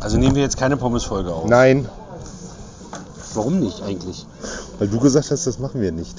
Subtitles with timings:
[0.00, 1.48] Also nehmen wir jetzt keine Pommesfolge auf.
[1.48, 1.88] Nein,
[3.34, 4.26] Warum nicht eigentlich?
[4.78, 6.16] weil du gesagt hast, das machen wir nicht.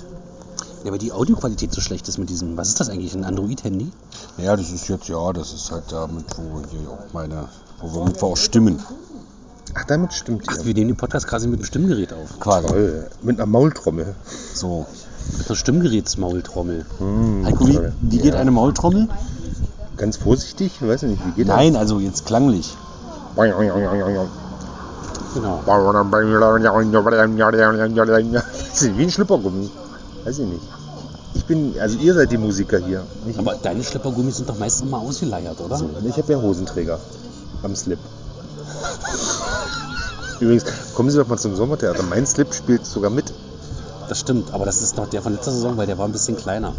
[0.84, 2.56] Ja, weil die Audioqualität so schlecht ist mit diesem.
[2.58, 3.14] Was ist das eigentlich?
[3.14, 3.92] Ein Android-Handy?
[4.38, 7.50] Ja, das ist jetzt, ja, das ist halt damit, wo hier auch meine,
[7.82, 8.80] wo wir, mit wir auch stimmen.
[9.74, 10.66] Ach, damit stimmt Ach, ihr.
[10.66, 12.40] wir nehmen den Podcast quasi mit einem Stimmgerät auf.
[12.40, 12.68] Quasi.
[12.68, 13.10] Toll.
[13.22, 14.16] Mit einer Maultrommel.
[14.54, 14.86] So.
[15.38, 16.86] Mit einer Stimmgerätsmaultrommel.
[17.46, 17.94] Heiko, wie, toll.
[18.02, 18.40] wie geht Ja.
[18.40, 19.08] eine Maultrommel?
[19.98, 22.70] Ganz vorsichtig, ich weiß nicht, wie geht Nein, also jetzt klanglich.
[22.70, 22.91] das?
[25.34, 25.62] Genau.
[28.72, 29.70] Das ist wie ein Schlüppergummi.
[30.24, 30.64] Weiß ich nicht.
[31.34, 33.04] Ich bin, also ihr seid die Musiker hier.
[33.26, 35.82] Nicht Aber deine Schleppergummis sind doch meistens mal ausgeleiert, oder?
[36.02, 36.06] ich.
[36.08, 37.00] Ich habe ja Hosenträger
[37.64, 38.00] am Slip.
[40.40, 42.04] Übrigens, kommen Sie doch mal zum Sommertheater.
[42.04, 43.34] Mein Slip spielt sogar mit.
[44.10, 46.36] Das stimmt, aber das ist noch der von letzter Saison, weil der war ein bisschen
[46.36, 46.74] kleiner.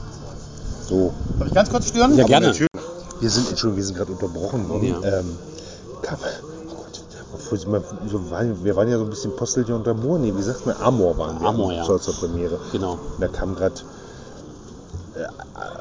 [0.86, 1.14] So.
[1.38, 2.14] Darf ich ganz kurz stören?
[2.16, 2.48] Ja, gerne.
[2.48, 2.68] natürlich.
[3.20, 4.96] Wir sind, Entschuldigung, wir sind gerade unterbrochen worden.
[5.02, 5.20] Ja.
[5.20, 5.36] Ähm,
[6.10, 10.18] oh Gott, wir waren ja so ein bisschen Postelchen unter Moor.
[10.18, 10.76] Nee, wie sagt man?
[10.80, 11.84] Amor waren wir Amor, ja.
[11.84, 12.58] zur, zur Premiere.
[12.72, 12.92] Genau.
[12.92, 13.74] Und da kam gerade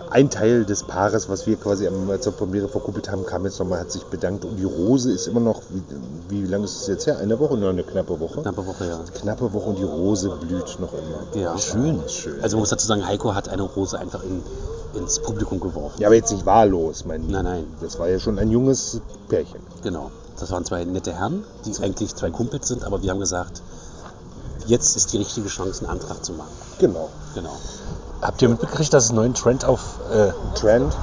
[0.10, 3.80] ein Teil des Paares, was wir quasi am, zur Premiere verkuppelt haben, kam jetzt nochmal,
[3.80, 4.44] hat sich bedankt.
[4.44, 7.18] Und die Rose ist immer noch, wie, wie lange ist es jetzt her?
[7.18, 7.58] Eine Woche?
[7.58, 8.42] Nur eine knappe Woche.
[8.42, 9.00] Knappe Woche, ja.
[9.20, 11.42] Knappe Woche und die Rose blüht noch immer.
[11.42, 11.58] Ja.
[11.58, 12.02] Schön.
[12.08, 12.42] Schön.
[12.42, 14.44] Also man muss dazu sagen, Heiko hat eine Rose einfach in,
[15.00, 16.02] ins Publikum geworfen.
[16.02, 17.64] ja, aber jetzt nicht wahllos, mein Nein, nein.
[17.80, 19.62] Das war ja schon ein junges Pärchen.
[19.82, 20.12] Genau.
[20.38, 23.62] Das waren zwei nette Herren, die eigentlich zwei Kumpels sind, aber wir haben gesagt,
[24.68, 26.52] jetzt ist die richtige Chance, einen Antrag zu machen.
[26.80, 27.10] Genau.
[27.36, 27.56] Genau.
[28.22, 30.94] Habt ihr mitbekriegt, dass es einen neuen Trend auf, äh, Trend.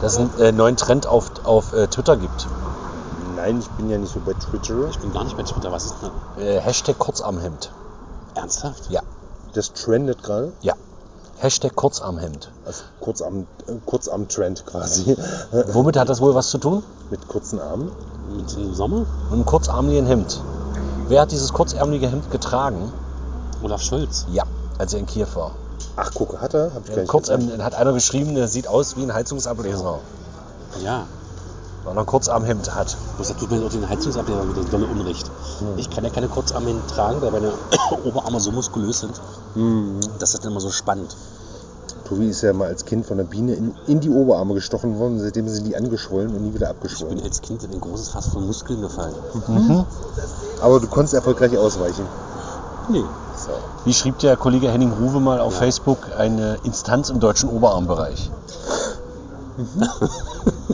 [0.00, 2.46] dass es einen äh, neuen Trend auf, auf äh, Twitter gibt?
[3.36, 4.88] Nein, ich bin ja nicht so bei Twitter.
[4.90, 5.70] Ich bin gar nicht bei Twitter.
[5.72, 6.44] Was ist denn?
[6.44, 7.70] Äh, Hashtag Kurzarmhemd.
[8.34, 8.90] Ernsthaft?
[8.90, 9.02] Ja.
[9.54, 10.52] Das trendet gerade.
[10.62, 10.74] Ja.
[11.38, 12.50] Hashtag Kurzarmhemd.
[12.64, 15.16] Also kurz am, äh, kurz am Trend quasi.
[15.72, 16.82] Womit hat das wohl was zu tun?
[17.10, 17.90] Mit kurzen Armen.
[18.34, 19.00] Mit dem Sommer?
[19.24, 20.40] Mit einem kurzarmeligen Hemd.
[21.12, 22.90] Wer hat dieses kurzärmelige Hemd getragen?
[23.62, 24.24] Olaf Scholz.
[24.32, 24.44] Ja,
[24.78, 25.50] als er in Kiew war.
[25.94, 26.72] Ach, guck, hat er?
[26.74, 27.62] Hab ich Kurzarm, gesehen.
[27.62, 29.98] hat einer geschrieben, der sieht aus wie ein Heizungsableser.
[30.82, 31.04] Ja.
[31.84, 32.96] Weil er ein Kurzarmhemd hat.
[33.16, 35.30] Bloß da tut mir auch den Heizungsableger wieder dolle Unrecht.
[35.76, 37.52] Ich kann ja keine Kurzarme tragen, weil meine
[38.06, 39.20] Oberarme so muskulös sind.
[40.18, 41.14] Das ist dann immer so spannend.
[42.12, 45.18] Tobi ist ja mal als Kind von der Biene in, in die Oberarme gestochen worden.
[45.18, 47.22] Seitdem sind die angeschwollen und nie wieder Ich bin abgeschwollen.
[47.22, 49.14] als Kind in ein großes Fass von Muskeln gefallen.
[50.60, 52.04] Aber du konntest erfolgreich ausweichen.
[52.90, 53.02] Nee.
[53.34, 53.50] So.
[53.86, 55.60] Wie schrieb der Kollege Henning Ruwe mal auf Ja.
[55.60, 58.30] Facebook, eine Instanz im deutschen Oberarmbereich.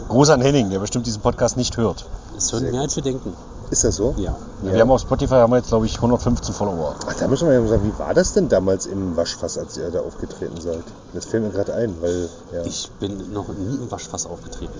[0.09, 2.05] Gruß an Henning, der bestimmt diesen Podcast nicht hört.
[2.37, 3.33] Es hören mehr als wir denken.
[3.71, 4.15] Ist das so?
[4.17, 4.35] Ja.
[4.63, 6.95] Wir haben auf Spotify haben wir jetzt, glaube ich, 115 Follower.
[7.07, 9.77] Ach, da müssen wir ja mal sagen, wie war das denn damals im Waschfass, als
[9.77, 10.83] ihr da aufgetreten seid?
[11.13, 14.73] Das fällt mir gerade ein, weil ja, Ich bin noch nie im Waschfass aufgetreten.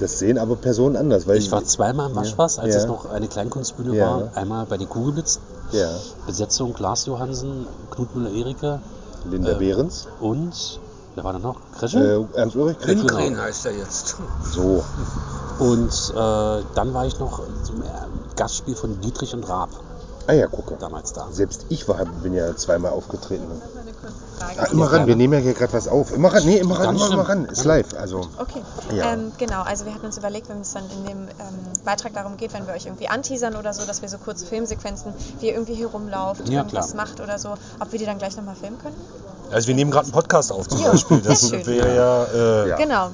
[0.00, 1.26] das sehen aber Personen anders.
[1.28, 2.80] Weil Ich war zweimal im Waschfass, als Ja.
[2.80, 4.04] es noch eine Kleinkunstbühne Ja.
[4.04, 4.28] war.
[4.34, 5.38] Einmal bei den Kugelblitz,
[5.72, 5.88] Ja,
[6.26, 8.80] Besetzung Lars Johansen, Knut Müller-Erike
[9.30, 10.80] Linda Ähm, Behrens, und,
[11.16, 11.56] wer war da noch?
[11.76, 12.28] Kresche?
[12.34, 14.16] äh, Ernst Ulrich, Lindgren heißt er jetzt.
[14.44, 14.84] so.
[15.58, 17.82] Und äh, dann war ich noch zum
[18.36, 19.70] Gastspiel von Dietrich und Raab
[20.28, 20.76] Ah ja, gucke.
[20.78, 21.28] damals da.
[21.30, 23.44] Selbst ich war, bin ja zweimal aufgetreten.
[24.38, 24.60] Frage.
[24.60, 26.12] Ah, immer ran, wir nehmen ja hier gerade was auf.
[26.12, 27.44] Immer ran, nee, immer ran, immer, immer ran.
[27.46, 28.20] Ist live, also.
[28.38, 28.62] Okay,
[28.94, 29.12] Ja.
[29.12, 29.62] ähm, genau.
[29.62, 31.36] Also wir hatten uns überlegt, wenn es dann in dem ähm,
[31.84, 35.12] Beitrag darum geht, wenn wir euch irgendwie anteasern oder so, dass wir so kurze Filmsequenzen,
[35.40, 37.06] wie ihr irgendwie hier rumlauft, Ja, irgendwas klar.
[37.06, 38.96] macht oder so, ob wir die dann gleich nochmal filmen können?
[39.52, 41.20] Also wir nehmen gerade einen Podcast auf zum Ja, Beispiel.
[41.20, 42.76] Das wäre ja, äh, Ja.
[42.76, 43.08] Genau.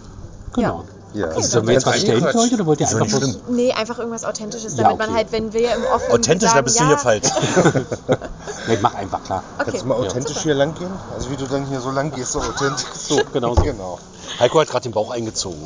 [0.54, 0.84] Genau.
[1.14, 1.26] Ja.
[1.28, 3.38] Okay, Sollen wir jetzt was stellen für euch oder wollt ihr einfach nicht bloß...
[3.48, 5.06] Nee, einfach irgendwas Authentisches, Ja, damit okay.
[5.08, 7.28] man halt, wenn wir im Offen authentisch, sagen, da bist du ja, hier falsch.
[8.68, 9.42] Nee, mach einfach, klar.
[9.58, 9.64] Okay.
[9.70, 10.90] Kannst du mal authentisch hier lang gehen?
[11.14, 12.86] Also wie du dann hier so lang gehst, so authentisch.
[12.96, 13.62] So, Genau so.
[13.62, 13.98] genau.
[14.38, 15.58] Heiko hat gerade den Bauch eingezogen.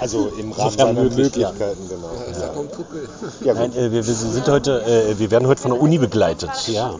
[0.00, 2.10] Also im Rahmen seiner möglich, Möglichkeiten, genau.
[3.42, 3.78] Ja, Nein, gut.
[3.78, 6.50] äh, wir, wir sind heute, äh, wir werden heute von der Uni begleitet.
[6.66, 6.96] Ja.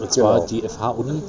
[0.00, 0.46] Und zwar Genau.
[0.46, 1.22] die FH-Uni,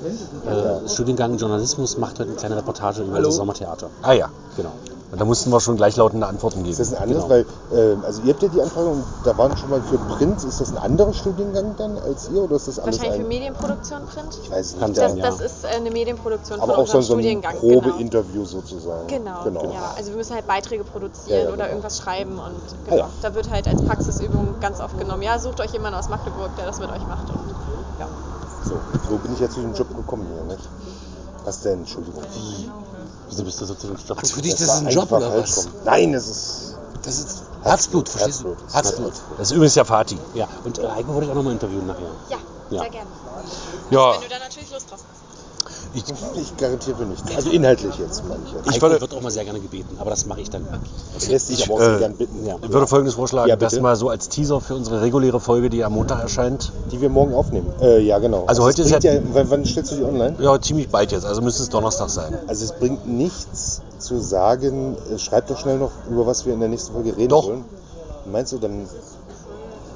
[0.46, 3.90] äh, Studiengang Journalismus, macht heute eine kleine Reportage über das Sommertheater.
[4.02, 4.30] Ah ja.
[4.58, 4.72] Genau.
[5.10, 6.98] Und da mussten wir schon gleichlautende Antworten Ist das geben.
[7.02, 7.46] ein anderes, Genau.
[7.72, 10.44] weil, ähm, also ihr habt ja die Anfrage und da waren schon mal für Print,
[10.44, 13.30] ist das ein anderer Studiengang dann als ihr oder ist das alles Wahrscheinlich für ein?
[13.30, 14.38] Medienproduktion Print.
[14.44, 15.00] Ich weiß es Kann nicht.
[15.00, 15.32] sein, Das, ja.
[15.32, 17.56] das ist äh, eine Medienproduktion Aber von auch so, unserem so ein Studiengang.
[17.62, 17.80] genau.
[17.82, 19.08] Probeinterview sozusagen.
[19.08, 19.64] Genau, genau.
[19.72, 19.94] ja.
[19.96, 21.68] Also wir müssen halt Beiträge produzieren Ja, ja, oder genau.
[21.70, 22.98] irgendwas schreiben und Ah, genau.
[22.98, 23.10] ja.
[23.22, 25.22] Da wird halt als Praxisübung ganz oft genommen.
[25.22, 27.30] Ja, sucht euch jemanden aus Magdeburg, der das mit euch macht.
[27.30, 27.56] Und,
[27.98, 28.08] ja.
[28.66, 28.76] So,
[29.10, 30.68] so bin ich ja zu dem Job gekommen hier, nicht?
[31.46, 31.80] Was denn?
[31.80, 32.24] Entschuldigung.
[33.30, 34.18] Wieso bist du so zu dem Stoff?
[34.18, 35.58] Also für dich Das das ist ein Job oder was?
[35.58, 35.66] rum.
[35.86, 38.50] Nein, es ist Das ist Herzblut, verstehst du?
[38.72, 38.74] Herzblut.
[38.74, 39.14] Herzblut.
[39.38, 40.18] Das ist übrigens ja Fati.
[40.34, 42.12] Ja, und äh, Heiko wollte ich auch nochmal interviewen nachher.
[42.30, 42.38] ja,
[42.70, 42.82] Ja.
[42.82, 43.10] sehr gerne.
[43.90, 45.17] Ja, Wenn du da natürlich Lust drauf hast.
[45.94, 46.04] Ich,
[46.42, 47.24] Ich garantiere für nichts.
[47.36, 48.76] Also inhaltlich jetzt, meine ich jetzt.
[48.76, 50.66] ich würde- wird auch mal sehr gerne gebeten, aber das mache ich dann.
[51.14, 52.46] Das lässt sich Ich, aber auch äh, so gern bitten.
[52.46, 52.56] ja.
[52.62, 55.84] Ich würde folgendes vorschlagen, Ja, das mal so als Teaser für unsere reguläre Folge, die
[55.84, 56.72] am Montag erscheint.
[56.92, 57.68] Die wir morgen aufnehmen.
[57.82, 58.44] Äh, ja, genau.
[58.48, 60.36] Also heute es ist bringt ja, wann- Wann stellst du die online?
[60.40, 62.38] Ja, ziemlich bald jetzt, also müsste es Donnerstag sein.
[62.48, 66.60] Also es bringt nichts zu sagen, äh, schreib doch schnell noch, über was wir in
[66.60, 67.48] der nächsten Folge reden Doch.
[67.48, 67.66] wollen.
[68.32, 68.86] Meinst du, dann.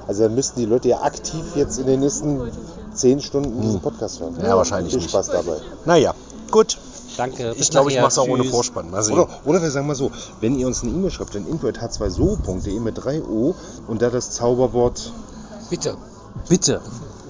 [0.08, 2.40] Also dann müssten die Leute ja aktiv jetzt in den nächsten
[2.94, 4.36] zehn Stunden diesen Podcast hören.
[4.42, 5.10] Ja, wahrscheinlich Viel nicht.
[5.12, 5.58] Spaß dabei.
[5.86, 6.14] Naja,
[6.52, 6.78] gut.
[7.18, 7.54] Danke.
[7.58, 8.44] Ich glaube, ich mache es auch ohne.
[8.46, 8.90] Vorspann.
[8.90, 9.16] Mal sehen.
[9.20, 13.04] Oder, oder wir sagen mal so, wenn ihr uns eine E-Mail schreibt, dann info.h2so.de mit
[13.04, 13.54] 3 O
[13.88, 15.12] und da das Zauberwort
[15.70, 15.96] Bitte.
[16.48, 16.82] Bitte.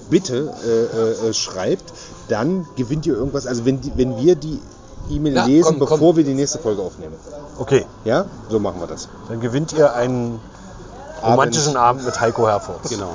[0.08, 1.92] bitte äh, äh, äh, schreibt,
[2.28, 3.46] dann gewinnt ihr irgendwas.
[3.46, 4.60] Also wenn, die, wenn wir die
[5.10, 5.98] E-Mail Ja, lesen, komm, komm.
[5.98, 7.14] bevor wir die nächste Folge aufnehmen.
[7.58, 8.26] Okay, Ja?
[8.50, 9.08] So machen wir das.
[9.28, 10.38] dann gewinnt ihr einen
[11.24, 12.88] romantischen Abend mit Heiko Herford.
[12.88, 13.14] Genau.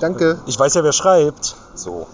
[0.00, 0.38] Danke.
[0.46, 1.56] Ich weiß ja, wer schreibt.
[1.74, 2.06] So.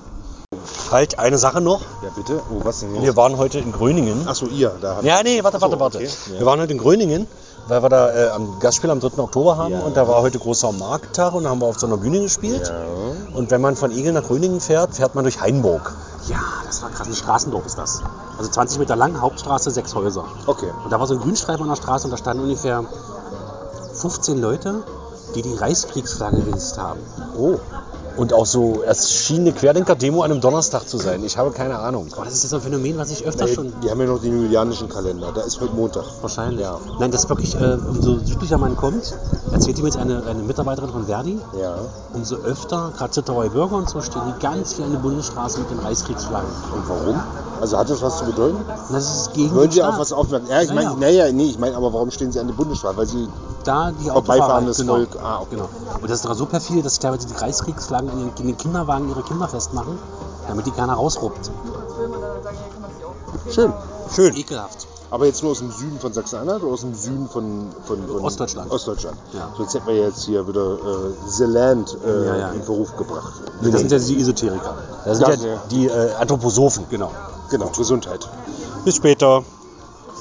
[0.90, 1.80] Halt, eine Sache noch.
[2.02, 2.40] Ja, bitte.
[2.50, 3.16] Oh, was denn Wir jetzt?
[3.16, 4.28] waren heute in Gröningen.
[4.28, 4.70] Achso, ihr.
[4.80, 5.98] Da habt Ja, nee, warte, warte, so, warte.
[5.98, 6.10] okay.
[6.38, 7.26] Wir waren heute in Gröningen,
[7.68, 9.18] weil wir da äh, am Gastspiel am 3.
[9.22, 9.80] Oktober haben Ja.
[9.80, 12.68] und da war heute großer Markttag und da haben wir auf so einer Bühne gespielt.
[12.68, 13.36] Ja.
[13.36, 15.94] Und wenn man von Egel nach Gröningen fährt, fährt man durch Hainburg.
[16.28, 16.36] Ja,
[16.66, 17.06] das war krass.
[17.08, 18.02] Ein Straßendorf ist das.
[18.38, 20.24] Also 20 Meter lang, Hauptstraße, sechs Häuser.
[20.46, 20.70] Okay.
[20.84, 22.84] Und da war so ein Grünstreifen an der Straße und da standen ungefähr
[23.94, 24.82] 15 Leute,
[25.34, 27.00] die die Reichskriegsflagge gehisst haben.
[27.38, 27.58] Oh.
[28.14, 31.24] Und auch so, es schien eine Querdenker-Demo an einem Donnerstag zu sein.
[31.24, 32.08] Ich habe keine Ahnung.
[32.14, 33.72] Aber das ist jetzt ein Phänomen, was ich öfter schon.
[33.82, 35.32] Die haben ja noch den julianischen Kalender.
[35.34, 36.04] Da ist heute Montag.
[36.20, 36.60] Wahrscheinlich.
[36.60, 36.78] Ja.
[37.00, 39.14] Nein, das ist wirklich, äh, umso südlicher man kommt,
[39.50, 41.76] erzählt mir jetzt eine, eine Mitarbeiterin von Verdi, Ja.
[42.12, 45.70] umso öfter, gerade Zittauer Bürger und so, stehen die ganz viel an der Bundesstraße mit
[45.70, 46.50] den Reichskriegsflaggen.
[46.74, 47.18] Und warum?
[47.62, 48.58] Also hat das was zu bedeuten?
[48.90, 50.50] Das ist gegen Wollen den Sie auf was aufmerksam?
[50.50, 50.96] Ja, ich meine, ja.
[50.96, 52.96] naja, nee, ich meine, aber warum stehen Sie an der Bundesstraße?
[52.96, 53.28] Weil Sie
[53.62, 55.22] da die Vorbeifahrendes Autofahrer, Volk.
[55.22, 55.46] Ah, okay.
[55.52, 55.68] Genau.
[55.94, 58.56] Und das ist sogar so perfide, dass sie teilweise die Reichskriegsflaggen in den, in den
[58.56, 59.96] Kinderwagen ihre Kinder festmachen,
[60.48, 61.52] damit die keiner rausruppt.
[63.52, 63.72] Schön.
[64.12, 64.34] Schön.
[64.34, 64.88] Ekelhaft.
[65.12, 68.24] Aber jetzt nur aus dem Süden von Sachsen-Anhalt oder aus dem Süden von, von, von
[68.24, 68.72] Ostdeutschland.
[68.72, 69.18] Ostdeutschland.
[69.34, 69.50] Ja.
[69.56, 72.48] Sonst hätten wir jetzt hier wieder äh, The Land äh, Ja, ja.
[72.48, 73.34] in Verruf gebracht.
[73.60, 74.74] Das sind ja die Esoteriker.
[75.04, 75.62] Das sind ja.
[75.70, 76.86] die äh, Anthroposophen.
[76.90, 77.12] Genau.
[77.52, 78.26] Genau, Gesundheit.
[78.86, 79.44] Bis später.